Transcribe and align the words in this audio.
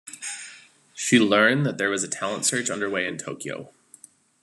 She 0.95 1.19
learned 1.19 1.63
that 1.67 1.77
there 1.77 1.91
was 1.91 2.03
a 2.03 2.07
talent 2.07 2.43
search 2.47 2.71
underway 2.71 3.05
in 3.05 3.19
Tokyo. 3.19 3.71